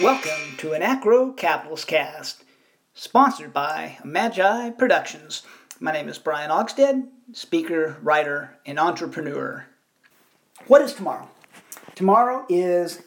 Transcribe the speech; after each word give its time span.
Welcome 0.00 0.56
to 0.56 0.68
Anarcho 0.68 1.36
Capitalist 1.36 1.86
Cast, 1.86 2.44
sponsored 2.94 3.52
by 3.52 3.98
Magi 4.02 4.70
Productions. 4.70 5.42
My 5.80 5.92
name 5.92 6.08
is 6.08 6.18
Brian 6.18 6.50
Ogstead, 6.50 7.08
speaker, 7.32 7.98
writer, 8.00 8.56
and 8.64 8.80
entrepreneur. 8.80 9.66
What 10.66 10.80
is 10.80 10.94
tomorrow? 10.94 11.28
Tomorrow 11.94 12.46
is 12.48 13.02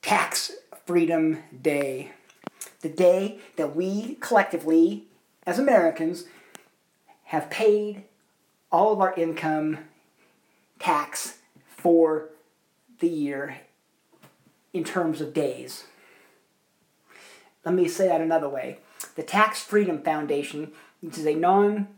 Tax 0.00 0.52
Freedom 0.86 1.40
Day. 1.60 2.12
The 2.80 2.88
day 2.88 3.38
that 3.56 3.76
we 3.76 4.14
collectively, 4.14 5.04
as 5.46 5.58
Americans, 5.58 6.24
have 7.24 7.50
paid 7.50 8.04
all 8.72 8.94
of 8.94 9.00
our 9.00 9.12
income 9.14 9.76
tax 10.78 11.36
for 11.66 12.30
the 13.00 13.08
year 13.08 13.58
in 14.72 14.84
terms 14.84 15.20
of 15.20 15.34
days. 15.34 15.84
Let 17.64 17.74
me 17.74 17.88
say 17.88 18.08
that 18.08 18.20
another 18.20 18.48
way. 18.48 18.78
The 19.16 19.22
Tax 19.22 19.62
Freedom 19.62 20.02
Foundation, 20.02 20.72
which 21.00 21.18
is 21.18 21.26
a 21.26 21.34
non 21.34 21.88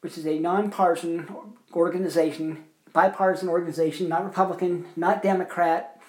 which 0.00 0.18
is 0.18 0.26
a 0.26 0.38
nonpartisan 0.38 1.26
organization, 1.74 2.64
bipartisan 2.92 3.48
organization, 3.48 4.08
not 4.08 4.24
Republican, 4.24 4.86
not 4.94 5.22
Democrat, 5.22 6.00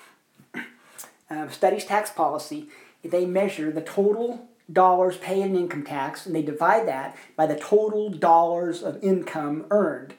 uh, 1.32 1.48
studies 1.50 1.86
tax 1.86 2.12
policy. 2.12 2.68
They 3.04 3.26
measure 3.26 3.72
the 3.72 3.82
total 3.82 4.48
dollars 4.72 5.18
paid 5.18 5.44
in 5.44 5.56
income 5.56 5.84
tax 5.84 6.26
and 6.26 6.36
they 6.36 6.42
divide 6.42 6.88
that 6.88 7.16
by 7.36 7.48
the 7.48 7.56
total 7.56 8.10
dollars 8.10 8.84
of 8.84 9.04
income 9.04 9.66
earned. 9.72 10.14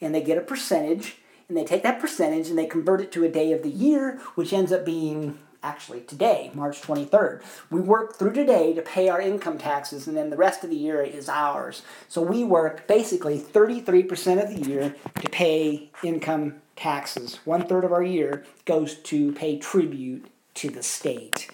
And 0.00 0.14
they 0.14 0.22
get 0.22 0.38
a 0.38 0.42
percentage 0.42 1.16
and 1.48 1.56
they 1.56 1.64
take 1.64 1.82
that 1.84 2.00
percentage 2.00 2.48
and 2.48 2.58
they 2.58 2.66
convert 2.66 3.00
it 3.00 3.12
to 3.12 3.24
a 3.24 3.28
day 3.28 3.52
of 3.52 3.62
the 3.62 3.70
year, 3.70 4.20
which 4.34 4.52
ends 4.52 4.72
up 4.72 4.84
being 4.84 5.38
actually 5.62 6.00
today, 6.00 6.50
March 6.54 6.80
23rd. 6.82 7.42
We 7.70 7.80
work 7.80 8.16
through 8.16 8.32
today 8.32 8.72
to 8.74 8.82
pay 8.82 9.08
our 9.08 9.20
income 9.20 9.58
taxes, 9.58 10.06
and 10.06 10.16
then 10.16 10.30
the 10.30 10.36
rest 10.36 10.64
of 10.64 10.70
the 10.70 10.76
year 10.76 11.02
is 11.02 11.28
ours. 11.28 11.82
So 12.08 12.20
we 12.20 12.44
work 12.44 12.86
basically 12.86 13.38
33% 13.38 14.42
of 14.42 14.48
the 14.54 14.68
year 14.68 14.94
to 15.20 15.28
pay 15.28 15.90
income 16.02 16.56
taxes. 16.76 17.38
One 17.44 17.66
third 17.66 17.84
of 17.84 17.92
our 17.92 18.02
year 18.02 18.44
goes 18.64 18.96
to 18.96 19.32
pay 19.32 19.58
tribute 19.58 20.26
to 20.54 20.70
the 20.70 20.82
state. 20.82 21.48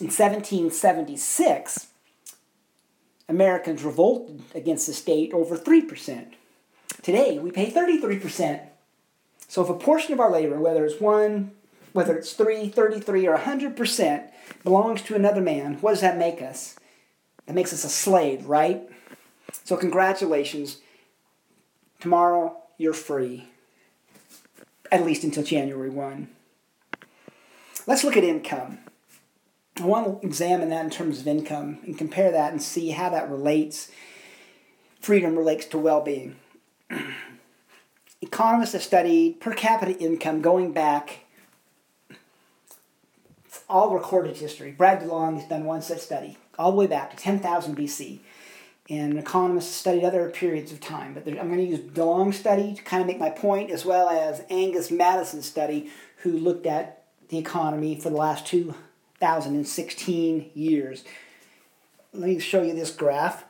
In 0.00 0.06
1776, 0.06 1.88
Americans 3.28 3.84
revolted 3.84 4.42
against 4.54 4.86
the 4.86 4.94
state 4.94 5.32
over 5.32 5.56
3%. 5.56 6.32
Today, 7.02 7.38
we 7.38 7.50
pay 7.50 7.70
33%. 7.70 8.60
So 9.46 9.62
if 9.62 9.68
a 9.68 9.74
portion 9.74 10.12
of 10.12 10.20
our 10.20 10.30
labor, 10.30 10.58
whether 10.58 10.84
it's 10.84 11.00
one, 11.00 11.52
whether 11.92 12.16
it's 12.16 12.32
3, 12.32 12.68
33, 12.68 13.26
or 13.26 13.36
100%, 13.36 14.30
belongs 14.64 15.02
to 15.02 15.14
another 15.14 15.40
man, 15.40 15.74
what 15.80 15.92
does 15.92 16.00
that 16.00 16.18
make 16.18 16.42
us? 16.42 16.76
That 17.46 17.54
makes 17.54 17.72
us 17.72 17.84
a 17.84 17.88
slave, 17.88 18.46
right? 18.46 18.82
So, 19.64 19.76
congratulations. 19.76 20.78
Tomorrow, 21.98 22.56
you're 22.78 22.92
free. 22.92 23.48
At 24.92 25.04
least 25.04 25.24
until 25.24 25.44
January 25.44 25.90
1. 25.90 26.28
Let's 27.86 28.04
look 28.04 28.16
at 28.16 28.24
income. 28.24 28.78
I 29.80 29.84
want 29.84 30.20
to 30.20 30.26
examine 30.26 30.68
that 30.68 30.84
in 30.84 30.90
terms 30.90 31.20
of 31.20 31.26
income 31.26 31.78
and 31.84 31.96
compare 31.96 32.30
that 32.30 32.52
and 32.52 32.62
see 32.62 32.90
how 32.90 33.08
that 33.10 33.30
relates, 33.30 33.90
freedom 35.00 35.36
relates 35.36 35.64
to 35.66 35.78
well 35.78 36.02
being. 36.02 36.36
Economists 38.20 38.72
have 38.72 38.82
studied 38.82 39.40
per 39.40 39.54
capita 39.54 39.98
income 39.98 40.42
going 40.42 40.72
back 40.72 41.20
all 43.70 43.94
recorded 43.94 44.36
history. 44.36 44.72
Brad 44.72 45.00
DeLong 45.00 45.36
has 45.36 45.48
done 45.48 45.64
one 45.64 45.80
such 45.80 46.00
study, 46.00 46.36
all 46.58 46.72
the 46.72 46.76
way 46.76 46.86
back 46.86 47.10
to 47.10 47.16
10,000 47.16 47.76
BC. 47.76 48.18
And 48.88 49.16
economists 49.16 49.74
studied 49.74 50.04
other 50.04 50.28
periods 50.30 50.72
of 50.72 50.80
time. 50.80 51.14
But 51.14 51.28
I'm 51.28 51.46
going 51.46 51.58
to 51.58 51.64
use 51.64 51.78
DeLong's 51.78 52.36
study 52.36 52.74
to 52.74 52.82
kind 52.82 53.00
of 53.00 53.06
make 53.06 53.20
my 53.20 53.30
point, 53.30 53.70
as 53.70 53.84
well 53.84 54.08
as 54.08 54.42
Angus 54.50 54.90
Maddison's 54.90 55.46
study, 55.46 55.90
who 56.18 56.32
looked 56.32 56.66
at 56.66 57.04
the 57.28 57.38
economy 57.38 57.94
for 57.94 58.10
the 58.10 58.16
last 58.16 58.48
2016 58.48 60.50
years. 60.54 61.04
Let 62.12 62.28
me 62.28 62.40
show 62.40 62.62
you 62.62 62.74
this 62.74 62.90
graph. 62.90 63.44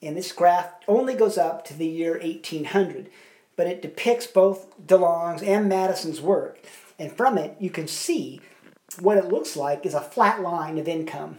And 0.00 0.16
this 0.16 0.30
graph 0.30 0.70
only 0.86 1.14
goes 1.14 1.36
up 1.36 1.64
to 1.64 1.74
the 1.74 1.88
year 1.88 2.12
1800, 2.12 3.10
but 3.56 3.66
it 3.66 3.82
depicts 3.82 4.28
both 4.28 4.72
DeLong's 4.86 5.42
and 5.42 5.68
Maddison's 5.68 6.20
work. 6.20 6.60
And 6.96 7.10
from 7.10 7.38
it, 7.38 7.56
you 7.58 7.70
can 7.70 7.88
see 7.88 8.40
what 9.00 9.16
it 9.16 9.26
looks 9.26 9.56
like 9.56 9.84
is 9.86 9.94
a 9.94 10.00
flat 10.00 10.42
line 10.42 10.78
of 10.78 10.88
income 10.88 11.38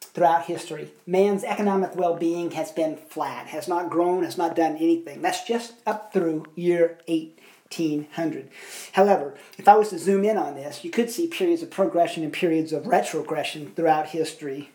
throughout 0.00 0.46
history. 0.46 0.90
Man's 1.06 1.44
economic 1.44 1.94
well 1.94 2.16
being 2.16 2.52
has 2.52 2.72
been 2.72 2.96
flat, 2.96 3.46
has 3.48 3.68
not 3.68 3.90
grown, 3.90 4.24
has 4.24 4.38
not 4.38 4.56
done 4.56 4.76
anything. 4.76 5.22
That's 5.22 5.44
just 5.44 5.74
up 5.86 6.12
through 6.12 6.46
year 6.54 6.98
1800. 7.06 8.50
However, 8.92 9.34
if 9.58 9.68
I 9.68 9.76
was 9.76 9.90
to 9.90 9.98
zoom 9.98 10.24
in 10.24 10.36
on 10.36 10.54
this, 10.54 10.84
you 10.84 10.90
could 10.90 11.10
see 11.10 11.28
periods 11.28 11.62
of 11.62 11.70
progression 11.70 12.24
and 12.24 12.32
periods 12.32 12.72
of 12.72 12.86
retrogression 12.86 13.72
throughout 13.74 14.08
history. 14.08 14.70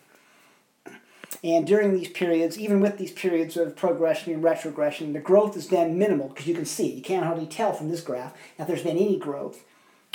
And 1.44 1.68
during 1.68 1.94
these 1.94 2.08
periods, 2.08 2.58
even 2.58 2.80
with 2.80 2.98
these 2.98 3.12
periods 3.12 3.58
of 3.58 3.76
progression 3.76 4.34
and 4.34 4.44
retrogression, 4.44 5.14
the 5.14 5.20
growth 5.20 5.56
has 5.56 5.68
been 5.68 5.98
minimal 5.98 6.30
because 6.30 6.48
you 6.48 6.56
can 6.56 6.66
see, 6.66 6.92
you 6.94 7.02
can't 7.02 7.26
hardly 7.26 7.46
tell 7.46 7.74
from 7.74 7.90
this 7.90 8.02
graph 8.02 8.34
that 8.58 8.68
there's 8.68 8.84
been 8.84 8.98
any 8.98 9.18
growth 9.18 9.64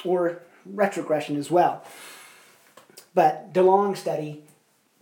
or 0.04 0.42
retrogression 0.66 1.36
as 1.36 1.50
well. 1.50 1.84
But 3.14 3.52
DeLong's 3.52 3.98
study 3.98 4.42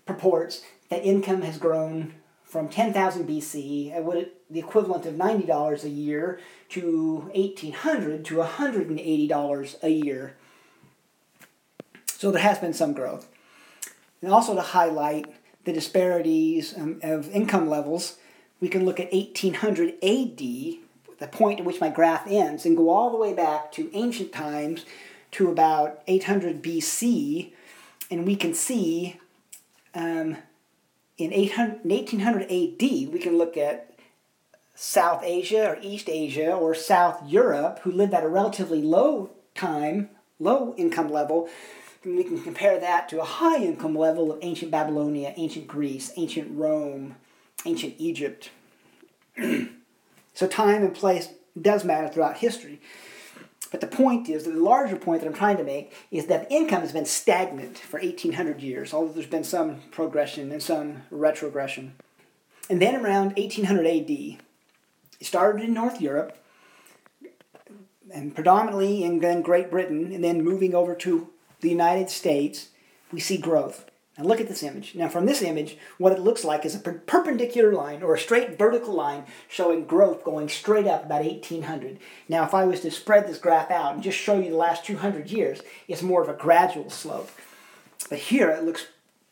purports 0.07 0.63
that 0.89 1.05
income 1.05 1.43
has 1.43 1.59
grown 1.59 2.15
from 2.45 2.69
10,000 2.69 3.29
BC 3.29 3.95
at 3.95 4.05
what 4.05 4.35
the 4.49 4.59
equivalent 4.59 5.05
of 5.05 5.15
$90 5.15 5.85
a 5.85 5.89
year 5.89 6.41
to 6.71 7.31
1800 7.35 8.25
to 8.25 8.37
$180 8.37 9.83
a 9.83 9.91
year. 9.91 10.35
So 12.07 12.31
there 12.31 12.43
has 12.43 12.59
been 12.59 12.73
some 12.73 12.95
growth. 12.95 13.29
And 14.23 14.33
also 14.33 14.55
to 14.55 14.63
highlight 14.63 15.27
the 15.65 15.73
disparities 15.73 16.77
um, 16.77 17.01
of 17.03 17.31
income 17.31 17.69
levels, 17.69 18.17
we 18.61 18.69
can 18.69 18.85
look 18.85 18.99
at 18.99 19.13
1800 19.13 19.95
AD, 20.03 20.39
the 20.39 21.29
point 21.31 21.61
at 21.61 21.67
which 21.67 21.81
my 21.81 21.91
graph 21.91 22.27
ends, 22.27 22.65
and 22.65 22.77
go 22.77 22.89
all 22.89 23.11
the 23.11 23.19
way 23.19 23.35
back 23.35 23.71
to 23.73 23.95
ancient 23.95 24.33
times 24.33 24.87
to 25.33 25.51
about 25.51 26.03
800 26.07 26.63
BC, 26.63 27.53
and 28.11 28.27
we 28.27 28.37
can 28.37 28.55
see 28.55 29.19
um, 29.95 30.37
in 31.19 31.33
800, 31.33 31.85
1800 31.85 32.43
AD, 32.45 32.81
we 33.13 33.19
can 33.19 33.37
look 33.37 33.57
at 33.57 33.95
South 34.75 35.23
Asia 35.25 35.71
or 35.71 35.79
East 35.83 36.09
Asia 36.09 36.53
or 36.53 36.75
South 36.75 37.29
Europe, 37.29 37.81
who 37.83 37.91
lived 37.91 38.15
at 38.15 38.23
a 38.23 38.29
relatively 38.29 38.81
low 38.81 39.31
time, 39.55 40.11
low 40.39 40.75
income 40.77 41.11
level. 41.11 41.49
And 42.05 42.17
we 42.17 42.23
can 42.23 42.41
compare 42.41 42.79
that 42.79 43.09
to 43.09 43.21
a 43.21 43.25
high 43.25 43.57
income 43.57 43.97
level 43.97 44.31
of 44.31 44.39
ancient 44.41 44.71
Babylonia, 44.71 45.35
ancient 45.37 45.67
Greece, 45.67 46.13
ancient 46.17 46.57
Rome, 46.57 47.17
ancient 47.67 47.97
Egypt. 47.99 48.51
so 50.35 50.47
time 50.47 50.85
and 50.85 50.95
place 50.95 51.31
does 51.61 51.85
matter 51.85 52.09
throughout 52.09 52.39
history. 52.39 52.81
But 53.71 53.81
the 53.81 53.87
point 53.87 54.29
is, 54.29 54.45
the 54.45 54.53
larger 54.53 54.97
point 54.97 55.21
that 55.21 55.27
I'm 55.27 55.35
trying 55.35 55.59
to 55.59 55.65
make 55.65 55.93
is 56.11 56.27
that 56.27 56.51
income 56.51 56.81
has 56.81 56.93
been 56.93 57.05
stagnant 57.05 57.79
for 57.79 58.01
1800 58.01 58.63
years, 58.63 58.95
although 58.95 59.13
there's 59.13 59.27
been 59.27 59.45
some 59.45 59.83
progression 59.91 60.51
and 60.53 60.63
some 60.63 61.03
retrogression. 61.11 61.95
And 62.71 62.81
then 62.81 62.97
around 62.97 63.37
1800 63.37 63.87
AD, 63.87 64.11
it 64.11 65.27
started 65.27 65.63
in 65.63 65.75
North 65.75 66.01
Europe, 66.01 66.37
and 68.13 68.35
predominantly 68.35 69.05
in 69.05 69.21
then 69.21 69.43
Great 69.43 69.71
Britain, 69.71 70.13
and 70.13 70.25
then 70.25 70.43
moving 70.43 70.75
over 70.75 70.95
to 70.95 71.29
the 71.61 71.69
United 71.69 72.09
States, 72.09 72.69
we 73.13 73.21
see 73.21 73.37
growth. 73.37 73.88
Now 74.19 74.25
look 74.25 74.41
at 74.41 74.49
this 74.49 74.65
image. 74.65 74.97
Now 74.97 75.09
from 75.09 75.27
this 75.27 75.43
image, 75.43 75.79
what 75.97 76.13
it 76.13 76.19
looks 76.19 76.45
like 76.45 76.65
is 76.65 76.75
a 76.75 76.81
per- 76.81 76.95
perpendicular 77.07 77.73
line 77.73 78.03
or 78.03 78.15
a 78.15 78.19
straight 78.19 78.59
vertical 78.59 78.93
line 78.93 79.25
showing 79.49 79.85
growth 79.85 80.25
going 80.25 80.49
straight 80.49 80.89
up 80.89 81.05
about 81.05 81.25
1800. 81.25 81.99
Now 82.29 82.43
if 82.45 82.53
I 82.53 82.65
was 82.65 82.81
to 82.81 82.91
spread 82.91 83.29
this 83.29 83.39
graph 83.39 83.71
out 83.71 83.95
and 83.95 84.03
just 84.03 84.19
show 84.19 84.39
you 84.39 84.51
the 84.51 84.57
last 84.57 84.85
200 84.85 85.31
years, 85.31 85.61
it's 85.87 86.03
more 86.03 86.21
of 86.21 86.29
a 86.29 86.35
gradual 86.35 86.91
slope. 86.91 87.31
But 88.11 88.19
here 88.19 88.51
it 88.51 88.65
looks, 88.65 88.89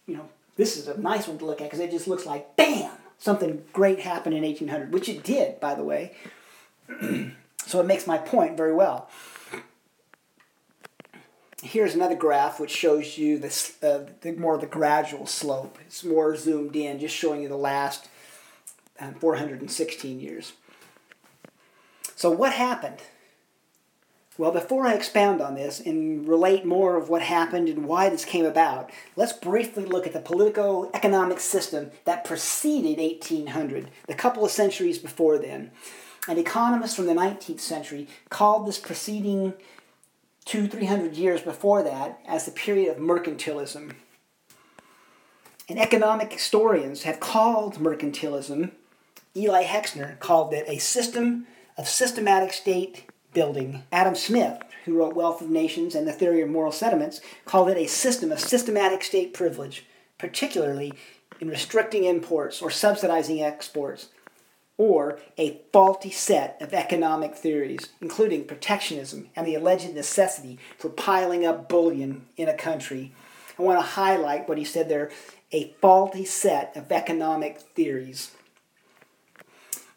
you 0.06 0.16
know, 0.16 0.28
this 0.56 0.76
is 0.76 0.86
a 0.86 0.98
nice 0.98 1.26
one 1.26 1.38
to 1.38 1.44
look 1.44 1.60
at 1.60 1.64
because 1.64 1.80
it 1.80 1.90
just 1.90 2.06
looks 2.06 2.24
like, 2.24 2.54
bam, 2.56 2.92
something 3.18 3.64
great 3.72 4.00
happened 4.00 4.36
in 4.36 4.44
1800, 4.44 4.92
which 4.92 5.08
it 5.08 5.24
did, 5.24 5.58
by 5.58 5.74
the 5.74 5.82
way. 5.82 6.14
so 7.66 7.80
it 7.80 7.86
makes 7.86 8.06
my 8.06 8.18
point 8.18 8.56
very 8.56 8.72
well 8.72 9.08
here's 11.62 11.94
another 11.94 12.14
graph 12.14 12.60
which 12.60 12.70
shows 12.70 13.16
you 13.16 13.38
this 13.38 13.82
uh, 13.82 14.06
the, 14.20 14.32
more 14.32 14.54
of 14.54 14.60
the 14.60 14.66
gradual 14.66 15.26
slope. 15.26 15.78
It's 15.86 16.04
more 16.04 16.36
zoomed 16.36 16.76
in, 16.76 16.98
just 16.98 17.14
showing 17.14 17.42
you 17.42 17.48
the 17.48 17.56
last 17.56 18.08
um, 19.00 19.14
416 19.14 20.20
years. 20.20 20.52
So 22.14 22.30
what 22.30 22.52
happened? 22.52 23.02
Well, 24.38 24.52
before 24.52 24.86
I 24.86 24.92
expound 24.92 25.40
on 25.40 25.54
this 25.54 25.80
and 25.80 26.28
relate 26.28 26.66
more 26.66 26.98
of 26.98 27.08
what 27.08 27.22
happened 27.22 27.70
and 27.70 27.86
why 27.86 28.10
this 28.10 28.26
came 28.26 28.44
about, 28.44 28.90
let's 29.16 29.32
briefly 29.32 29.86
look 29.86 30.06
at 30.06 30.12
the 30.12 30.20
political 30.20 30.90
economic 30.92 31.40
system 31.40 31.90
that 32.04 32.24
preceded 32.24 32.98
1800, 32.98 33.90
the 34.06 34.14
couple 34.14 34.44
of 34.44 34.50
centuries 34.50 34.98
before 34.98 35.38
then. 35.38 35.70
An 36.28 36.36
economist 36.36 36.96
from 36.96 37.06
the 37.06 37.14
19th 37.14 37.60
century 37.60 38.08
called 38.28 38.66
this 38.66 38.78
preceding 38.78 39.54
two, 40.46 40.66
three 40.66 40.86
hundred 40.86 41.16
years 41.16 41.42
before 41.42 41.82
that 41.82 42.18
as 42.26 42.46
the 42.46 42.50
period 42.50 42.90
of 42.90 43.02
mercantilism. 43.02 43.92
And 45.68 45.78
economic 45.78 46.32
historians 46.32 47.02
have 47.02 47.20
called 47.20 47.74
mercantilism, 47.74 48.70
Eli 49.36 49.64
Heckscher 49.64 50.18
called 50.20 50.54
it 50.54 50.64
a 50.66 50.78
system 50.78 51.46
of 51.76 51.88
systematic 51.88 52.52
state 52.54 53.10
building. 53.34 53.82
Adam 53.92 54.14
Smith, 54.14 54.62
who 54.84 54.96
wrote 54.96 55.14
Wealth 55.14 55.42
of 55.42 55.50
Nations 55.50 55.94
and 55.94 56.08
the 56.08 56.12
Theory 56.12 56.40
of 56.40 56.48
Moral 56.48 56.72
Sentiments, 56.72 57.20
called 57.44 57.68
it 57.68 57.76
a 57.76 57.86
system 57.86 58.32
of 58.32 58.40
systematic 58.40 59.04
state 59.04 59.34
privilege, 59.34 59.84
particularly 60.16 60.94
in 61.40 61.48
restricting 61.48 62.04
imports 62.04 62.62
or 62.62 62.70
subsidizing 62.70 63.42
exports, 63.42 64.08
or 64.78 65.18
a 65.38 65.60
faulty 65.72 66.10
set 66.10 66.60
of 66.60 66.74
economic 66.74 67.34
theories, 67.34 67.88
including 68.00 68.44
protectionism 68.44 69.28
and 69.34 69.46
the 69.46 69.54
alleged 69.54 69.94
necessity 69.94 70.58
for 70.78 70.88
piling 70.90 71.46
up 71.46 71.68
bullion 71.68 72.26
in 72.36 72.48
a 72.48 72.54
country. 72.54 73.12
I 73.58 73.62
want 73.62 73.78
to 73.78 73.86
highlight 73.86 74.48
what 74.48 74.58
he 74.58 74.64
said 74.64 74.88
there 74.88 75.10
a 75.52 75.72
faulty 75.80 76.24
set 76.24 76.76
of 76.76 76.90
economic 76.90 77.60
theories. 77.60 78.32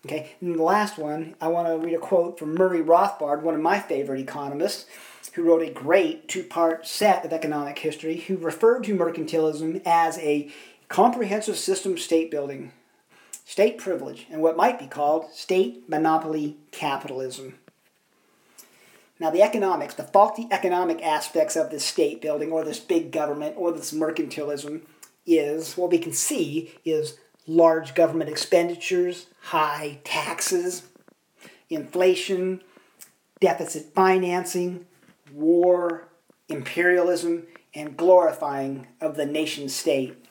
Okay, 0.05 0.35
and 0.39 0.57
the 0.57 0.63
last 0.63 0.97
one, 0.97 1.35
I 1.41 1.49
want 1.49 1.67
to 1.67 1.85
read 1.85 1.95
a 1.95 1.99
quote 1.99 2.39
from 2.39 2.55
Murray 2.55 2.81
Rothbard, 2.81 3.41
one 3.41 3.55
of 3.55 3.61
my 3.61 3.79
favorite 3.79 4.21
economists, 4.21 4.85
who 5.33 5.43
wrote 5.43 5.61
a 5.61 5.71
great 5.71 6.29
two 6.29 6.43
part 6.43 6.87
set 6.87 7.25
of 7.25 7.33
economic 7.33 7.79
history, 7.79 8.17
who 8.17 8.37
referred 8.37 8.83
to 8.85 8.95
mercantilism 8.95 9.81
as 9.85 10.17
a 10.19 10.49
comprehensive 10.87 11.57
system 11.57 11.93
of 11.93 11.99
state 11.99 12.31
building, 12.31 12.71
state 13.49 13.79
privilege, 13.79 14.27
and 14.29 14.43
what 14.43 14.55
might 14.55 14.77
be 14.77 14.85
called 14.85 15.25
state 15.33 15.89
monopoly 15.89 16.55
capitalism. 16.69 17.55
Now, 19.19 19.31
the 19.31 19.41
economics, 19.41 19.95
the 19.95 20.03
faulty 20.03 20.47
economic 20.51 21.01
aspects 21.01 21.55
of 21.55 21.71
this 21.71 21.83
state 21.83 22.21
building 22.21 22.51
or 22.51 22.63
this 22.63 22.79
big 22.79 23.11
government 23.11 23.55
or 23.57 23.71
this 23.71 23.91
mercantilism 23.91 24.81
is 25.25 25.75
what 25.75 25.89
we 25.89 25.97
can 25.97 26.13
see 26.13 26.75
is 26.85 27.17
large 27.47 27.95
government 27.95 28.29
expenditures, 28.29 29.25
high 29.41 29.97
taxes, 30.03 30.83
inflation, 31.71 32.61
deficit 33.41 33.95
financing, 33.95 34.85
war, 35.33 36.07
imperialism, 36.49 37.47
and 37.73 37.97
glorifying 37.97 38.85
of 39.01 39.15
the 39.15 39.25
nation 39.25 39.69
state. 39.69 40.23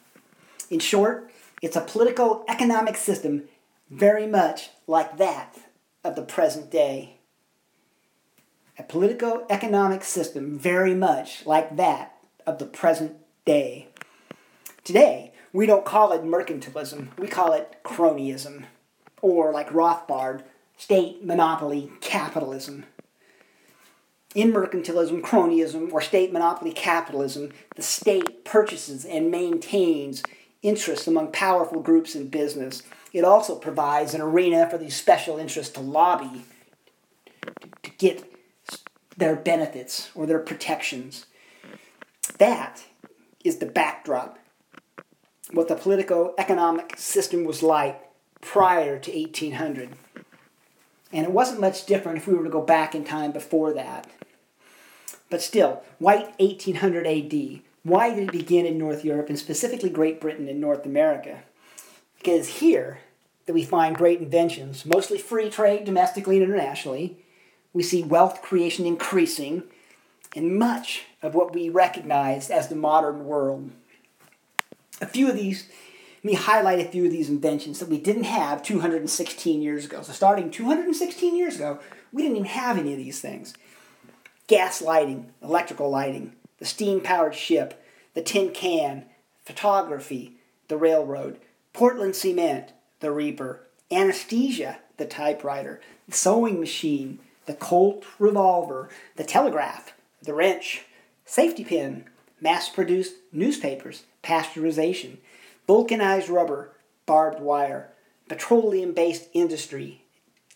In 0.70 0.78
short, 0.78 1.32
it's 1.60 1.76
a 1.76 1.80
political 1.80 2.44
economic 2.48 2.96
system 2.96 3.44
very 3.90 4.26
much 4.26 4.70
like 4.86 5.16
that 5.18 5.56
of 6.04 6.14
the 6.14 6.22
present 6.22 6.70
day. 6.70 7.18
A 8.78 8.82
political 8.84 9.44
economic 9.50 10.04
system 10.04 10.58
very 10.58 10.94
much 10.94 11.44
like 11.46 11.76
that 11.76 12.14
of 12.46 12.58
the 12.58 12.66
present 12.66 13.16
day. 13.44 13.88
Today, 14.84 15.32
we 15.52 15.66
don't 15.66 15.84
call 15.84 16.12
it 16.12 16.22
mercantilism, 16.22 17.08
we 17.18 17.26
call 17.26 17.52
it 17.52 17.76
cronyism, 17.84 18.64
or 19.20 19.52
like 19.52 19.70
Rothbard, 19.70 20.42
state 20.76 21.24
monopoly 21.24 21.90
capitalism. 22.00 22.84
In 24.34 24.52
mercantilism, 24.52 25.22
cronyism, 25.22 25.92
or 25.92 26.00
state 26.00 26.32
monopoly 26.32 26.72
capitalism, 26.72 27.50
the 27.74 27.82
state 27.82 28.44
purchases 28.44 29.04
and 29.04 29.30
maintains 29.30 30.22
interests 30.62 31.06
among 31.06 31.32
powerful 31.32 31.80
groups 31.80 32.14
in 32.14 32.28
business. 32.28 32.82
It 33.12 33.24
also 33.24 33.56
provides 33.56 34.14
an 34.14 34.20
arena 34.20 34.68
for 34.68 34.78
these 34.78 34.96
special 34.96 35.38
interests 35.38 35.72
to 35.74 35.80
lobby 35.80 36.44
to 37.82 37.90
get 37.98 38.24
their 39.16 39.36
benefits 39.36 40.10
or 40.14 40.26
their 40.26 40.38
protections. 40.38 41.26
That 42.38 42.84
is 43.44 43.58
the 43.58 43.66
backdrop 43.66 44.38
what 45.52 45.68
the 45.68 45.74
political 45.74 46.34
economic 46.38 46.98
system 46.98 47.44
was 47.44 47.62
like 47.62 48.00
prior 48.40 48.98
to 48.98 49.10
1800. 49.10 49.90
And 51.12 51.24
it 51.24 51.32
wasn't 51.32 51.60
much 51.60 51.86
different 51.86 52.18
if 52.18 52.26
we 52.26 52.34
were 52.34 52.44
to 52.44 52.50
go 52.50 52.60
back 52.60 52.94
in 52.94 53.04
time 53.04 53.32
before 53.32 53.72
that. 53.72 54.06
But 55.30 55.42
still, 55.42 55.82
white 55.98 56.38
1800 56.38 57.06
AD. 57.06 57.60
Why 57.82 58.14
did 58.14 58.28
it 58.28 58.32
begin 58.32 58.66
in 58.66 58.78
North 58.78 59.04
Europe 59.04 59.28
and 59.28 59.38
specifically 59.38 59.90
Great 59.90 60.20
Britain 60.20 60.48
and 60.48 60.60
North 60.60 60.84
America? 60.84 61.42
Because 62.18 62.48
here 62.48 62.98
that 63.46 63.54
we 63.54 63.64
find 63.64 63.96
great 63.96 64.20
inventions, 64.20 64.84
mostly 64.84 65.18
free 65.18 65.48
trade 65.48 65.84
domestically 65.84 66.36
and 66.36 66.44
internationally. 66.44 67.18
We 67.72 67.82
see 67.82 68.02
wealth 68.02 68.42
creation 68.42 68.84
increasing, 68.84 69.62
in 70.34 70.58
much 70.58 71.04
of 71.22 71.34
what 71.34 71.54
we 71.54 71.68
recognize 71.68 72.50
as 72.50 72.68
the 72.68 72.76
modern 72.76 73.24
world 73.24 73.70
a 75.00 75.06
few 75.06 75.28
of 75.28 75.36
these, 75.36 75.68
let 76.16 76.24
me 76.24 76.34
highlight 76.34 76.80
a 76.80 76.88
few 76.88 77.04
of 77.04 77.12
these 77.12 77.28
inventions 77.28 77.78
that 77.78 77.88
we 77.88 77.98
didn't 77.98 78.24
have 78.24 78.62
216 78.62 79.62
years 79.62 79.84
ago. 79.84 80.02
So, 80.02 80.12
starting 80.12 80.50
216 80.50 81.36
years 81.36 81.56
ago, 81.56 81.78
we 82.12 82.22
didn't 82.22 82.38
even 82.38 82.48
have 82.48 82.78
any 82.78 82.92
of 82.92 82.98
these 82.98 83.20
things 83.20 83.54
gas 84.48 84.80
lighting, 84.80 85.30
electrical 85.42 85.90
lighting, 85.90 86.32
the 86.58 86.64
steam 86.64 87.00
powered 87.00 87.34
ship, 87.34 87.82
the 88.14 88.22
tin 88.22 88.50
can, 88.50 89.04
photography, 89.44 90.34
the 90.68 90.76
railroad, 90.76 91.38
Portland 91.72 92.16
cement, 92.16 92.72
the 93.00 93.10
reaper, 93.10 93.60
anesthesia, 93.90 94.78
the 94.96 95.06
typewriter, 95.06 95.80
the 96.08 96.14
sewing 96.14 96.60
machine, 96.60 97.18
the 97.46 97.54
Colt 97.54 98.04
revolver, 98.18 98.88
the 99.16 99.24
telegraph, 99.24 99.94
the 100.22 100.34
wrench, 100.34 100.82
safety 101.24 101.64
pin, 101.64 102.04
mass 102.40 102.68
produced 102.68 103.14
newspapers, 103.32 104.04
pasteurization, 104.22 105.18
vulcanized 105.66 106.28
rubber, 106.28 106.72
barbed 107.06 107.40
wire, 107.40 107.88
petroleum 108.28 108.92
based 108.92 109.28
industry, 109.32 110.02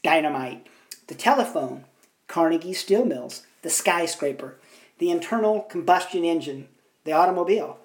dynamite, 0.03 0.67
the 1.07 1.15
telephone, 1.15 1.85
Carnegie 2.29 2.73
steel 2.73 3.05
mills, 3.05 3.47
the 3.63 3.71
skyscraper, 3.71 4.57
the 5.03 5.11
internal 5.11 5.63
combustion 5.63 6.25
engine, 6.25 6.69
the 7.03 7.11
automobile, 7.11 7.77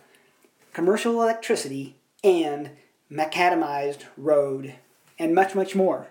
commercial 0.71 1.13
electricity, 1.13 1.95
and 2.23 2.69
macadamized 3.11 4.03
road, 4.15 4.75
and 5.17 5.33
much, 5.33 5.55
much 5.55 5.75
more. 5.75 6.05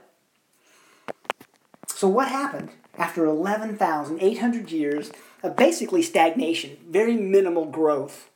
So, 1.87 2.09
what 2.09 2.27
happened 2.27 2.71
after 2.99 3.25
11,800 3.25 4.73
years 4.73 5.13
of 5.45 5.55
basically 5.55 6.03
stagnation, 6.03 6.77
very 6.91 7.15
minimal 7.17 7.67
growth? 7.67 8.29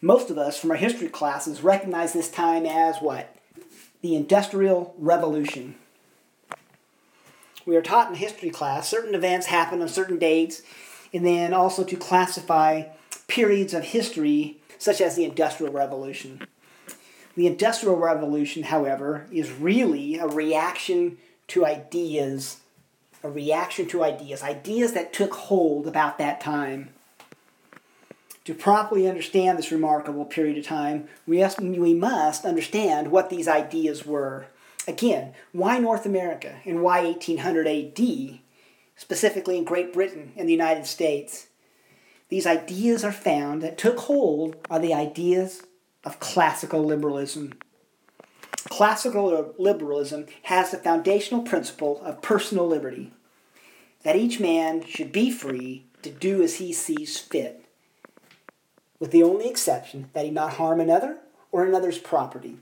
Most 0.00 0.30
of 0.30 0.38
us 0.38 0.56
from 0.60 0.70
our 0.70 0.76
history 0.76 1.08
classes 1.08 1.64
recognize 1.64 2.12
this 2.12 2.30
time 2.30 2.66
as 2.66 2.98
what? 2.98 3.34
The 4.00 4.14
Industrial 4.14 4.94
Revolution. 4.96 5.74
We 7.66 7.74
are 7.74 7.82
taught 7.82 8.10
in 8.10 8.14
history 8.14 8.50
class 8.50 8.88
certain 8.88 9.16
events 9.16 9.46
happen 9.46 9.82
on 9.82 9.88
certain 9.88 10.20
dates, 10.20 10.62
and 11.12 11.24
then 11.24 11.52
also 11.52 11.84
to 11.84 11.96
classify 11.96 12.84
periods 13.26 13.74
of 13.74 13.84
history 13.84 14.58
such 14.78 15.00
as 15.00 15.16
the 15.16 15.24
Industrial 15.24 15.72
Revolution. 15.72 16.46
The 17.34 17.46
Industrial 17.46 17.96
Revolution, 17.96 18.64
however, 18.64 19.26
is 19.30 19.52
really 19.52 20.16
a 20.18 20.26
reaction 20.26 21.18
to 21.48 21.64
ideas, 21.64 22.58
a 23.22 23.30
reaction 23.30 23.86
to 23.88 24.02
ideas, 24.04 24.42
ideas 24.42 24.92
that 24.92 25.12
took 25.12 25.34
hold 25.34 25.86
about 25.86 26.18
that 26.18 26.40
time. 26.40 26.90
To 28.44 28.54
properly 28.54 29.06
understand 29.06 29.58
this 29.58 29.70
remarkable 29.70 30.24
period 30.24 30.56
of 30.58 30.64
time, 30.64 31.08
we, 31.26 31.44
we 31.60 31.94
must 31.94 32.44
understand 32.44 33.10
what 33.10 33.30
these 33.30 33.46
ideas 33.46 34.06
were. 34.06 34.46
Again, 34.86 35.34
why 35.52 35.78
North 35.78 36.06
America 36.06 36.56
and 36.64 36.82
why 36.82 37.04
1800 37.04 37.66
AD, 37.66 38.38
specifically 38.98 39.56
in 39.56 39.64
Great 39.64 39.94
Britain 39.94 40.32
and 40.36 40.46
the 40.46 40.52
United 40.52 40.84
States? 40.84 41.46
These 42.28 42.46
ideas 42.46 43.02
are 43.04 43.12
found 43.12 43.62
that 43.62 43.78
took 43.78 44.00
hold 44.00 44.56
are 44.68 44.78
the 44.78 44.92
ideas 44.92 45.62
of 46.04 46.20
classical 46.20 46.84
liberalism. 46.84 47.54
Classical 48.68 49.54
liberalism 49.58 50.26
has 50.42 50.70
the 50.70 50.76
foundational 50.76 51.42
principle 51.42 52.02
of 52.02 52.20
personal 52.20 52.68
liberty, 52.68 53.12
that 54.02 54.16
each 54.16 54.38
man 54.38 54.84
should 54.84 55.10
be 55.10 55.30
free 55.30 55.86
to 56.02 56.10
do 56.10 56.42
as 56.42 56.56
he 56.56 56.72
sees 56.72 57.18
fit 57.18 57.64
with 58.98 59.10
the 59.10 59.22
only 59.22 59.48
exception 59.48 60.10
that 60.12 60.24
he 60.24 60.30
not 60.30 60.54
harm 60.54 60.80
another 60.80 61.18
or 61.52 61.64
another's 61.64 61.98
property. 61.98 62.58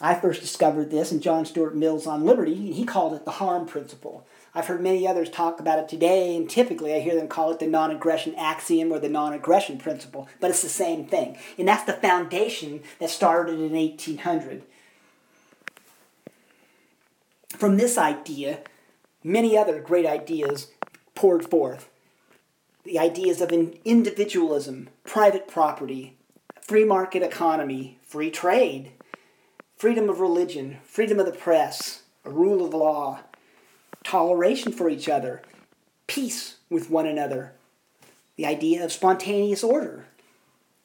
I 0.00 0.14
first 0.14 0.40
discovered 0.40 0.90
this 0.90 1.12
in 1.12 1.20
John 1.20 1.46
Stuart 1.46 1.74
Mill's 1.74 2.06
On 2.06 2.24
Liberty, 2.24 2.54
and 2.54 2.74
he 2.74 2.84
called 2.84 3.14
it 3.14 3.24
the 3.24 3.32
harm 3.32 3.66
principle. 3.66 4.26
I've 4.56 4.68
heard 4.68 4.80
many 4.80 5.06
others 5.06 5.28
talk 5.28 5.60
about 5.60 5.78
it 5.78 5.86
today, 5.86 6.34
and 6.34 6.48
typically 6.48 6.94
I 6.94 7.00
hear 7.00 7.14
them 7.14 7.28
call 7.28 7.50
it 7.50 7.58
the 7.58 7.66
non 7.66 7.90
aggression 7.90 8.34
axiom 8.36 8.90
or 8.90 8.98
the 8.98 9.10
non 9.10 9.34
aggression 9.34 9.76
principle, 9.76 10.28
but 10.40 10.48
it's 10.48 10.62
the 10.62 10.70
same 10.70 11.04
thing. 11.04 11.36
And 11.58 11.68
that's 11.68 11.84
the 11.84 11.92
foundation 11.92 12.80
that 12.98 13.10
started 13.10 13.60
in 13.60 13.72
1800. 13.72 14.62
From 17.50 17.76
this 17.76 17.98
idea, 17.98 18.60
many 19.22 19.58
other 19.58 19.78
great 19.78 20.06
ideas 20.06 20.68
poured 21.14 21.50
forth. 21.50 21.90
The 22.84 22.98
ideas 22.98 23.42
of 23.42 23.52
individualism, 23.52 24.88
private 25.04 25.48
property, 25.48 26.16
free 26.62 26.84
market 26.84 27.22
economy, 27.22 27.98
free 28.06 28.30
trade, 28.30 28.92
freedom 29.76 30.08
of 30.08 30.20
religion, 30.20 30.78
freedom 30.82 31.20
of 31.20 31.26
the 31.26 31.32
press, 31.32 32.04
a 32.24 32.30
rule 32.30 32.64
of 32.64 32.72
law, 32.72 33.20
toleration 34.06 34.70
for 34.70 34.88
each 34.88 35.08
other, 35.08 35.42
peace 36.06 36.56
with 36.70 36.88
one 36.88 37.06
another, 37.06 37.52
the 38.36 38.46
idea 38.46 38.84
of 38.84 38.92
spontaneous 38.92 39.64
order, 39.64 40.06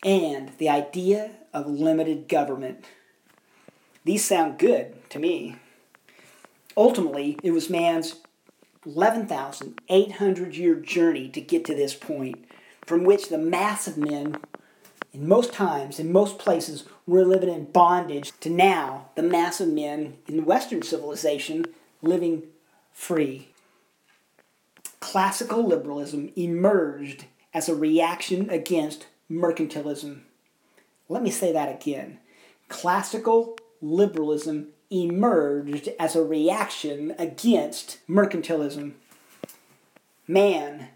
and 0.04 0.50
the 0.58 0.68
idea 0.68 1.30
of 1.54 1.68
limited 1.68 2.28
government. 2.28 2.84
These 4.04 4.26
sound 4.26 4.58
good 4.58 5.08
to 5.12 5.20
me. 5.20 5.58
Ultimately, 6.76 7.38
it 7.44 7.52
was 7.52 7.70
man's 7.70 8.16
11,800 8.88 10.56
year 10.56 10.74
journey 10.74 11.30
to 11.30 11.42
get 11.42 11.64
to 11.66 11.76
this 11.76 11.94
point, 11.94 12.44
from 12.88 13.04
which 13.04 13.30
the 13.30 13.38
mass 13.38 13.88
of 13.88 13.98
men, 13.98 14.38
in 15.14 15.28
most 15.28 15.54
times, 15.54 16.00
in 16.00 16.12
most 16.12 16.40
places, 16.40 16.86
were 17.06 17.24
living 17.24 17.50
in 17.50 17.66
bondage, 17.66 18.32
to 18.40 18.50
now 18.50 19.10
the 19.14 19.22
mass 19.22 19.62
of 19.62 19.68
men 19.68 20.18
in 20.28 20.44
Western 20.44 20.82
civilization 20.82 21.66
living 22.02 22.42
free. 22.94 23.50
Classical 25.00 25.66
liberalism 25.66 26.32
emerged 26.36 27.26
as 27.54 27.68
a 27.68 27.76
reaction 27.76 28.50
against 28.50 29.08
mercantilism. 29.30 30.22
Let 31.10 31.24
me 31.24 31.32
say 31.32 31.52
that 31.52 31.74
again. 31.74 32.20
Classical 32.70 33.58
liberalism 33.82 34.70
emerged 34.90 35.90
as 36.00 36.16
a 36.16 36.24
reaction 36.24 37.16
against 37.18 38.00
mercantilism. 38.08 38.94
Man, 40.28 40.90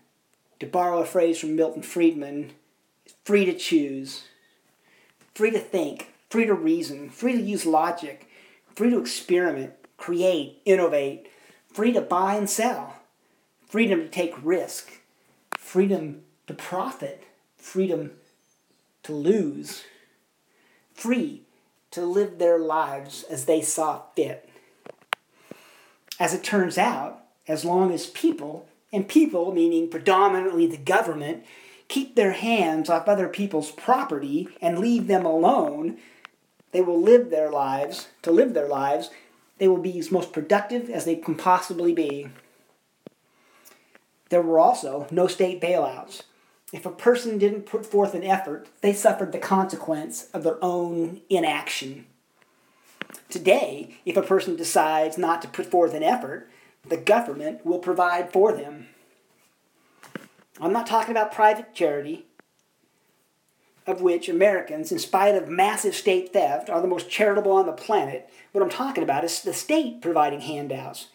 to 0.59 0.65
borrow 0.65 0.99
a 0.99 1.05
phrase 1.05 1.39
from 1.39 1.55
Milton 1.55 1.81
Friedman, 1.81 2.51
is 3.05 3.15
free 3.23 3.45
to 3.45 3.57
choose, 3.57 4.25
free 5.33 5.51
to 5.51 5.59
think, 5.59 6.13
free 6.29 6.45
to 6.45 6.53
reason, 6.53 7.09
free 7.09 7.33
to 7.33 7.41
use 7.41 7.65
logic, 7.65 8.29
free 8.75 8.89
to 8.89 8.99
experiment, 8.99 9.73
create, 9.97 10.61
innovate, 10.65 11.27
free 11.75 11.91
to 11.91 11.99
buy 11.99 12.35
and 12.35 12.49
sell, 12.49 12.95
freedom 13.67 13.99
to 13.99 14.07
take 14.07 14.33
risk, 14.41 15.01
freedom 15.57 16.21
to 16.47 16.53
profit, 16.53 17.25
freedom 17.57 18.11
to 19.03 19.11
lose, 19.11 19.83
free 20.93 21.41
to 21.91 22.05
live 22.05 22.39
their 22.39 22.57
lives 22.57 23.23
as 23.23 23.43
they 23.43 23.61
saw 23.61 24.03
fit. 24.15 24.47
As 26.17 26.33
it 26.33 26.45
turns 26.45 26.77
out, 26.77 27.25
as 27.45 27.65
long 27.65 27.91
as 27.91 28.05
people, 28.07 28.69
and 28.93 29.05
people 29.05 29.51
meaning 29.51 29.89
predominantly 29.89 30.67
the 30.67 30.77
government, 30.77 31.43
keep 31.89 32.15
their 32.15 32.31
hands 32.31 32.89
off 32.89 33.09
other 33.09 33.27
people's 33.27 33.71
property 33.71 34.47
and 34.61 34.79
leave 34.79 35.07
them 35.07 35.25
alone, 35.25 35.97
they 36.71 36.79
will 36.79 37.01
live 37.01 37.29
their 37.29 37.51
lives, 37.51 38.07
to 38.21 38.31
live 38.31 38.53
their 38.53 38.69
lives, 38.69 39.09
they 39.57 39.67
will 39.67 39.77
be 39.77 39.97
as 39.99 40.11
most 40.11 40.33
productive 40.33 40.89
as 40.89 41.05
they 41.05 41.15
can 41.15 41.35
possibly 41.35 41.93
be. 41.93 42.27
There 44.29 44.41
were 44.41 44.59
also 44.59 45.07
no 45.11 45.27
state 45.27 45.61
bailouts. 45.61 46.23
If 46.73 46.85
a 46.85 46.91
person 46.91 47.37
didn't 47.37 47.67
put 47.67 47.85
forth 47.85 48.13
an 48.13 48.23
effort, 48.23 48.67
they 48.81 48.91
suffered 48.91 49.31
the 49.31 49.37
consequence 49.37 50.27
of 50.33 50.43
their 50.43 50.57
own 50.63 51.21
inaction. 51.29 52.07
Today, 53.29 53.95
if 54.05 54.17
a 54.17 54.21
person 54.21 54.55
decides 54.55 55.17
not 55.17 55.41
to 55.41 55.47
put 55.47 55.67
forth 55.67 55.93
an 55.93 56.03
effort, 56.03 56.49
the 56.87 56.97
government 56.97 57.65
will 57.65 57.79
provide 57.79 58.31
for 58.33 58.51
them. 58.51 58.87
I'm 60.59 60.73
not 60.73 60.87
talking 60.87 61.11
about 61.11 61.31
private 61.31 61.73
charity, 61.73 62.25
of 63.87 64.01
which 64.01 64.29
Americans, 64.29 64.91
in 64.91 64.99
spite 64.99 65.35
of 65.35 65.47
massive 65.47 65.95
state 65.95 66.33
theft, 66.33 66.69
are 66.69 66.81
the 66.81 66.87
most 66.87 67.09
charitable 67.09 67.51
on 67.51 67.65
the 67.65 67.71
planet. 67.71 68.29
What 68.51 68.63
I'm 68.63 68.69
talking 68.69 69.03
about 69.03 69.23
is 69.23 69.41
the 69.41 69.53
state 69.53 70.01
providing 70.01 70.41
handouts. 70.41 71.09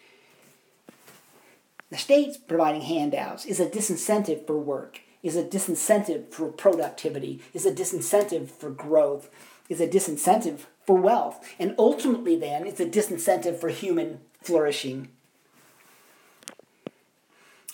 The 1.89 1.97
state's 1.97 2.37
providing 2.37 2.81
handouts 2.81 3.45
is 3.45 3.59
a 3.59 3.65
disincentive 3.65 4.47
for 4.47 4.57
work 4.57 5.01
is 5.23 5.35
a 5.35 5.43
disincentive 5.43 6.31
for 6.31 6.47
productivity, 6.47 7.41
is 7.53 7.65
a 7.65 7.71
disincentive 7.71 8.49
for 8.49 8.69
growth, 8.69 9.29
is 9.69 9.79
a 9.79 9.87
disincentive 9.87 10.61
for 10.85 10.95
wealth. 10.95 11.47
And 11.59 11.75
ultimately, 11.77 12.35
then, 12.35 12.65
it's 12.65 12.79
a 12.79 12.85
disincentive 12.85 13.59
for 13.59 13.69
human 13.69 14.21
flourishing. 14.41 15.09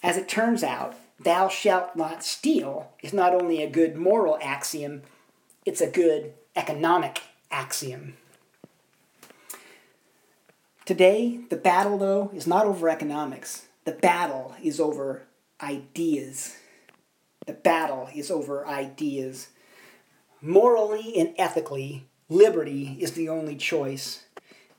As 0.03 0.17
it 0.17 0.27
turns 0.27 0.63
out, 0.63 0.95
thou 1.19 1.49
shalt 1.49 1.95
not 1.95 2.23
steal 2.23 2.91
is 3.01 3.13
not 3.13 3.33
only 3.33 3.61
a 3.61 3.69
good 3.69 3.95
moral 3.95 4.37
axiom, 4.41 5.01
it's 5.65 5.81
a 5.81 5.89
good 5.89 6.33
economic 6.55 7.21
axiom. 7.51 8.17
Today, 10.85 11.41
the 11.49 11.57
battle, 11.57 11.97
though, 11.97 12.31
is 12.33 12.47
not 12.47 12.65
over 12.65 12.87
economics. 12.87 13.65
The 13.83 13.91
battle 13.91 14.55
is 14.63 14.79
over 14.79 15.23
ideas. 15.61 16.55
The 17.45 17.53
battle 17.53 18.09
is 18.15 18.31
over 18.31 18.65
ideas. 18.65 19.49
Morally 20.41 21.13
and 21.17 21.33
ethically, 21.37 22.05
liberty 22.29 22.97
is 22.99 23.13
the 23.13 23.27
only 23.27 23.55
choice. 23.55 24.23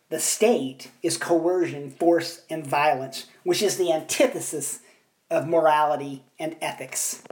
The 0.09 0.21
state 0.21 0.91
is 1.03 1.19
coercion, 1.19 1.91
force, 1.91 2.43
and 2.49 2.67
violence, 2.67 3.27
which 3.43 3.63
is 3.63 3.77
the 3.77 3.93
antithesis 3.93 4.81
of 5.31 5.47
morality 5.47 6.25
and 6.39 6.57
ethics. 6.61 7.23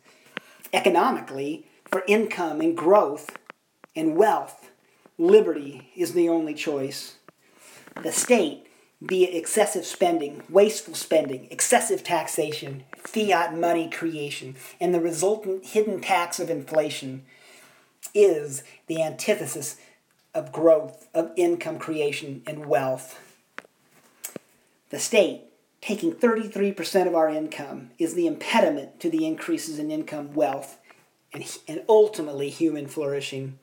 Economically, 0.72 1.66
for 1.90 2.04
income 2.06 2.60
and 2.60 2.76
growth 2.76 3.36
and 3.94 4.16
wealth, 4.16 4.70
liberty 5.18 5.90
is 5.96 6.12
the 6.12 6.28
only 6.28 6.54
choice. 6.54 7.16
The 8.02 8.12
state 8.12 8.66
be 9.04 9.24
it 9.24 9.36
excessive 9.36 9.84
spending, 9.84 10.42
wasteful 10.48 10.94
spending, 10.94 11.48
excessive 11.50 12.02
taxation, 12.02 12.84
fiat 12.96 13.56
money 13.56 13.90
creation, 13.90 14.56
and 14.80 14.94
the 14.94 15.00
resultant 15.00 15.66
hidden 15.66 16.00
tax 16.00 16.40
of 16.40 16.48
inflation, 16.48 17.22
is 18.14 18.62
the 18.86 19.02
antithesis 19.02 19.76
of 20.34 20.52
growth, 20.52 21.08
of 21.12 21.30
income 21.36 21.78
creation, 21.78 22.42
and 22.46 22.66
wealth. 22.66 23.20
The 24.88 24.98
state, 24.98 25.42
taking 25.86 26.12
33% 26.12 27.06
of 27.06 27.14
our 27.14 27.28
income, 27.28 27.90
is 27.96 28.14
the 28.14 28.26
impediment 28.26 28.98
to 28.98 29.08
the 29.08 29.24
increases 29.24 29.78
in 29.78 29.92
income, 29.92 30.34
wealth, 30.34 30.78
and, 31.32 31.58
and 31.68 31.80
ultimately 31.88 32.50
human 32.50 32.88
flourishing. 32.88 33.56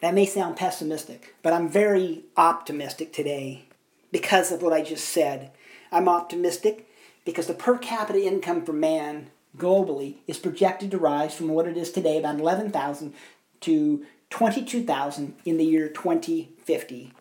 That 0.00 0.14
may 0.14 0.26
sound 0.26 0.56
pessimistic, 0.56 1.34
but 1.42 1.52
I'm 1.52 1.68
very 1.68 2.22
optimistic 2.36 3.12
today 3.12 3.64
because 4.12 4.52
of 4.52 4.62
what 4.62 4.72
I 4.72 4.82
just 4.82 5.08
said. 5.08 5.50
I'm 5.90 6.08
optimistic 6.08 6.88
because 7.24 7.48
the 7.48 7.54
per 7.54 7.78
capita 7.78 8.24
income 8.24 8.64
for 8.64 8.72
man 8.72 9.30
globally 9.58 10.18
is 10.28 10.38
projected 10.38 10.92
to 10.92 10.98
rise 10.98 11.34
from 11.34 11.48
what 11.48 11.66
it 11.66 11.76
is 11.76 11.90
today, 11.90 12.16
about 12.16 12.38
11,000, 12.38 13.12
to 13.62 14.06
22,000 14.30 15.34
in 15.44 15.56
the 15.56 15.64
year 15.64 15.88
2050. 15.88 17.12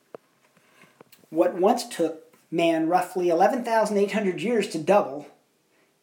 What 1.29 1.55
once 1.55 1.88
took 1.88 2.36
man 2.51 2.88
roughly 2.88 3.29
11,800 3.29 4.41
years 4.41 4.67
to 4.69 4.79
double, 4.79 5.27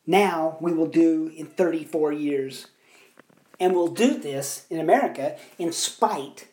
now 0.07 0.57
we 0.61 0.73
will 0.73 0.87
do 0.87 1.33
in 1.37 1.47
34 1.47 2.13
years. 2.13 2.69
And 3.59 3.75
we'll 3.75 3.89
do 3.89 4.19
this 4.19 4.67
in 4.71 4.79
America 4.79 5.37
in 5.59 5.73
spite 5.73 6.47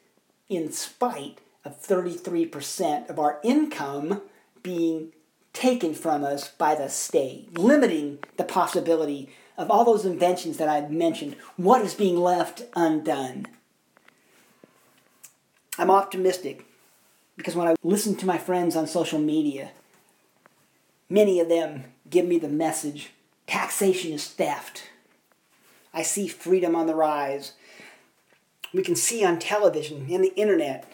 in 0.50 0.72
spite 0.72 1.40
of 1.66 1.82
33% 1.82 3.10
of 3.10 3.20
our 3.20 3.40
income 3.44 4.22
being 4.62 5.12
taken 5.54 5.94
from 5.94 6.24
us 6.24 6.50
by 6.50 6.76
the 6.76 6.90
state, 6.90 7.58
limiting 7.58 8.20
the 8.38 8.44
possibility 8.44 9.30
of 9.58 9.70
all 9.70 9.86
those 9.86 10.06
inventions 10.06 10.58
that 10.58 10.68
I've 10.68 10.92
mentioned. 10.92 11.36
What 11.58 11.82
is 11.82 11.94
being 11.94 12.18
left 12.18 12.64
undone? 12.76 13.48
I'm 15.78 15.92
optimistic 15.92 16.66
because 17.38 17.56
when 17.56 17.68
I 17.68 17.76
listen 17.84 18.16
to 18.18 18.26
my 18.26 18.38
friends 18.38 18.76
on 18.76 18.88
social 18.88 19.20
media, 19.20 19.72
many 21.10 21.40
of 21.40 21.50
them 21.50 21.86
give 22.10 22.26
me 22.26 22.38
the 22.40 22.50
message 22.50 23.12
taxation 23.48 24.12
is 24.12 24.28
theft. 24.28 24.84
I 25.94 26.02
see 26.02 26.28
freedom 26.28 26.76
on 26.76 26.88
the 26.88 26.96
rise 26.96 27.54
we 28.74 28.82
can 28.82 28.96
see 28.96 29.24
on 29.24 29.38
television 29.40 30.08
and 30.10 30.24
the 30.24 30.36
internet 30.36 30.92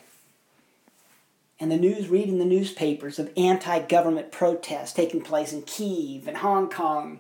and 1.62 1.72
the 1.72 1.78
news, 1.78 2.08
reading 2.08 2.38
the 2.38 2.46
newspapers 2.46 3.20
of 3.20 3.32
anti 3.36 3.80
government 3.80 4.32
protests 4.32 4.94
taking 4.94 5.22
place 5.22 5.52
in 5.52 5.62
Kiev 5.64 6.28
and 6.28 6.38
Hong 6.38 6.70
Kong 6.70 7.20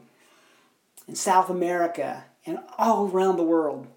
and 1.07 1.17
South 1.17 1.49
America 1.49 2.25
and 2.45 2.59
all 2.77 3.09
around 3.09 3.37
the 3.37 3.43
world, 3.43 3.87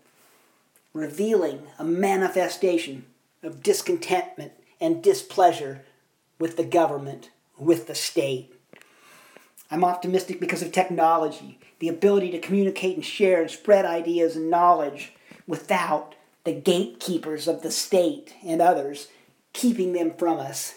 revealing 0.93 1.62
a 1.79 1.85
manifestation 1.85 3.07
of 3.43 3.62
discontentment 3.62 4.52
and 4.82 5.02
displeasure 5.02 5.82
with 6.40 6.56
the 6.56 6.64
government, 6.64 7.30
with 7.56 7.86
the 7.86 7.94
state. 7.94 8.52
I'm 9.70 9.84
optimistic 9.84 10.40
because 10.40 10.60
of 10.60 10.72
technology, 10.72 11.58
the 11.78 11.88
ability 11.88 12.32
to 12.32 12.40
communicate 12.40 12.96
and 12.96 13.04
share 13.04 13.40
and 13.40 13.50
spread 13.50 13.86
ideas 13.86 14.34
and 14.36 14.50
knowledge 14.50 15.12
without 15.46 16.16
the 16.44 16.52
gatekeepers 16.52 17.46
of 17.46 17.62
the 17.62 17.70
state 17.70 18.34
and 18.44 18.60
others 18.60 19.06
keeping 19.52 19.92
them 19.92 20.12
from 20.18 20.40
us. 20.40 20.74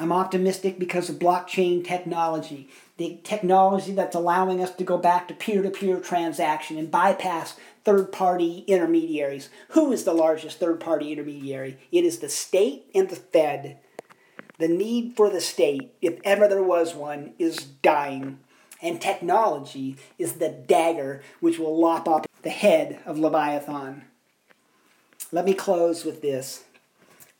I'm 0.00 0.12
optimistic 0.12 0.78
because 0.78 1.08
of 1.08 1.18
blockchain 1.18 1.84
technology, 1.84 2.68
the 2.96 3.20
technology 3.22 3.92
that's 3.92 4.14
allowing 4.16 4.62
us 4.62 4.72
to 4.72 4.84
go 4.84 4.98
back 4.98 5.28
to 5.28 5.34
peer 5.34 5.62
to 5.62 5.70
peer 5.70 6.00
transaction 6.00 6.78
and 6.78 6.90
bypass 6.90 7.56
third 7.88 8.12
party 8.12 8.64
intermediaries. 8.66 9.48
Who 9.70 9.92
is 9.92 10.04
the 10.04 10.12
largest 10.12 10.60
third 10.60 10.78
party 10.78 11.10
intermediary? 11.10 11.78
It 11.90 12.04
is 12.04 12.18
the 12.18 12.28
state 12.28 12.84
and 12.94 13.08
the 13.08 13.16
Fed. 13.16 13.78
The 14.58 14.68
need 14.68 15.16
for 15.16 15.30
the 15.30 15.40
state, 15.40 15.94
if 16.02 16.18
ever 16.22 16.46
there 16.48 16.62
was 16.62 16.94
one, 16.94 17.32
is 17.38 17.56
dying. 17.56 18.40
And 18.82 19.00
technology 19.00 19.96
is 20.18 20.34
the 20.34 20.50
dagger 20.50 21.22
which 21.40 21.58
will 21.58 21.80
lop 21.80 22.06
off 22.06 22.26
the 22.42 22.50
head 22.50 23.00
of 23.06 23.18
Leviathan. 23.18 24.04
Let 25.32 25.46
me 25.46 25.54
close 25.54 26.04
with 26.04 26.20
this 26.20 26.64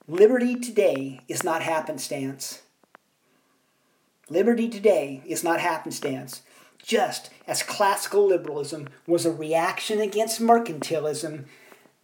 Liberty 0.07 0.55
today 0.55 1.21
is 1.29 1.45
not 1.45 1.61
happenstance. 1.61 2.63
Liberty 4.31 4.71
today 4.71 5.23
is 5.27 5.45
not 5.45 5.61
happenstance. 5.61 6.41
Just 6.83 7.31
as 7.47 7.63
classical 7.63 8.27
liberalism 8.27 8.89
was 9.07 9.27
a 9.27 9.33
reaction 9.33 10.01
against 10.01 10.41
mercantilism, 10.41 11.45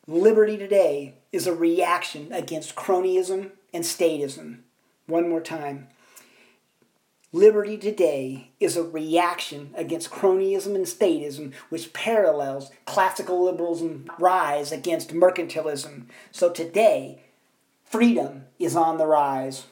liberty 0.07 0.57
today 0.57 1.15
is 1.33 1.47
a 1.47 1.55
reaction 1.55 2.33
against 2.33 2.77
cronyism 2.77 3.53
and 3.73 3.85
statism. 3.85 4.59
One 5.07 5.29
more 5.29 5.41
time. 5.41 5.89
Liberty 7.33 7.77
today 7.77 8.53
is 8.61 8.77
a 8.77 8.85
reaction 8.85 9.71
against 9.75 10.11
cronyism 10.11 10.77
and 10.77 10.87
statism, 10.87 11.53
which 11.69 11.93
parallels 11.93 12.71
classical 12.87 13.43
liberalism's 13.45 14.09
rise 14.21 14.71
against 14.71 15.13
mercantilism. 15.13 16.07
So 16.31 16.51
today, 16.51 17.25
freedom 17.83 18.45
is 18.61 18.77
on 18.77 18.99
the 18.99 19.07
rise. 19.07 19.67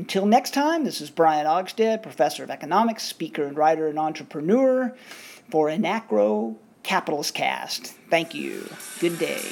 Until 0.00 0.24
next 0.24 0.54
time, 0.54 0.84
this 0.84 1.02
is 1.02 1.10
Brian 1.10 1.44
Ogstead, 1.44 2.02
professor 2.02 2.42
of 2.42 2.48
economics, 2.48 3.02
speaker 3.02 3.44
and 3.44 3.54
writer 3.54 3.86
and 3.86 3.98
entrepreneur 3.98 4.96
for 5.50 5.68
Anarcho 5.68 6.56
Capitalist 6.82 7.34
Cast. 7.34 7.88
Thank 8.08 8.34
you. 8.34 8.66
Good 8.98 9.18
day. 9.18 9.42